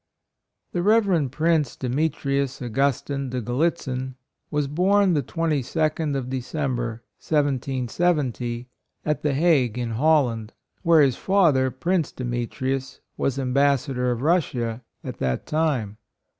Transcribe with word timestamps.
HE 0.73 0.79
Rev. 0.79 1.29
Prince 1.29 1.75
Deme 1.75 2.09
trius 2.09 2.59
Augustine 2.59 3.29
De 3.29 3.39
Gallitzin 3.39 4.15
was 4.49 4.67
born 4.67 5.13
the 5.13 5.21
22d 5.21 6.15
of 6.15 6.27
December, 6.27 7.03
1770, 7.19 8.67
at 9.05 9.21
the 9.21 9.35
Hague 9.35 9.77
in 9.77 9.91
Holland? 9.91 10.53
where 10.81 11.03
his 11.03 11.17
father, 11.17 11.69
Prince 11.69 12.11
Demetrius, 12.11 12.99
was 13.15 13.37
Ambassador 13.37 14.09
of 14.09 14.23
Russia 14.23 14.81
at 15.03 15.19
that 15.19 15.45
time. 15.45 15.97